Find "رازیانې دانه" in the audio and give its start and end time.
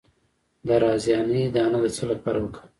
0.83-1.79